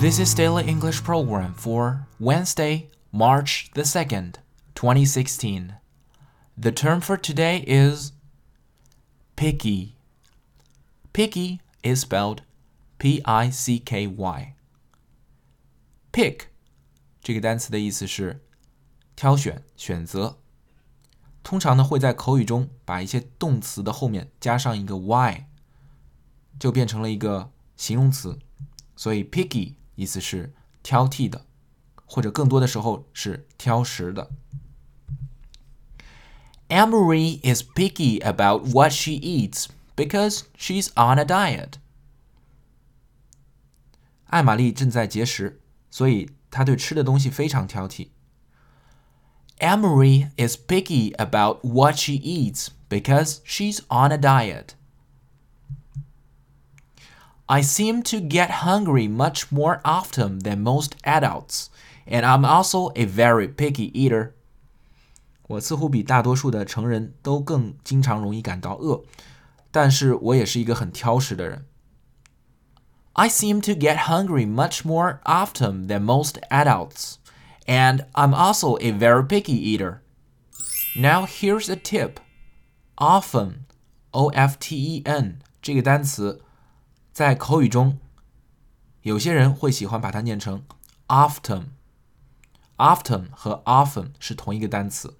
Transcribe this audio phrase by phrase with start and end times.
[0.00, 4.36] This is Daily English Program for Wednesday, March the 2nd,
[4.74, 5.74] 2016.
[6.56, 8.12] The term for today is
[9.36, 9.94] picky.
[11.12, 12.42] Picky is spelled
[12.98, 14.54] P I C K Y.
[16.12, 16.48] Pick
[17.22, 18.42] 这个单词的意思是
[19.14, 20.38] 挑选、选择。
[21.42, 25.46] 通常呢会在口语中把一些动词的后面加上一个 y，
[26.58, 28.38] 就变成了一个形容词。
[28.96, 31.44] 所以 picky 意思是挑剔的，
[32.04, 34.30] 或者更多的时候是挑食的。
[36.68, 41.74] Amory is picky about what she eats because she's on a diet.
[44.26, 48.10] 艾玛丽正在节食，所以她对吃的东西非常挑剔。
[49.58, 54.68] Amory is picky about what she eats because she's on a diet.
[57.46, 61.66] I seem to get hungry much more often than most adults,
[62.06, 64.32] and I'm also a very picky eater.
[65.48, 69.02] 我似乎比大多数的成人都更经常容易感到饿，
[69.72, 71.66] 但是我也是一个很挑食的人。
[73.14, 77.16] I seem to get hungry much more often than most adults,
[77.66, 80.02] and I'm also a very picky eater.
[80.96, 82.20] Now here's a tip.
[82.94, 83.64] Often,
[84.12, 86.42] O-F-T-E-N 这个单词
[87.15, 87.97] 在口语中，
[89.03, 90.65] 有些人会喜欢把它念成
[91.07, 91.67] often。
[92.75, 95.15] often 和 often 是同一个单词。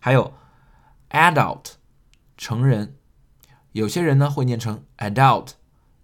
[0.00, 0.34] 还有
[1.10, 1.74] adult
[2.36, 2.96] 成人，
[3.70, 5.50] 有些人呢会念成 adult，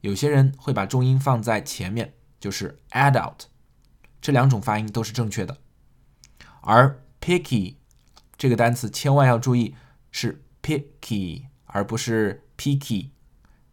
[0.03, 3.47] 有些人会把重音放在前面，就是 adult。
[4.21, 5.59] 这两种发音都是正确的。
[6.61, 7.75] 而 picky
[8.39, 9.75] 这个单词千万要注意
[10.13, 13.09] 是 picky 而不是 picky，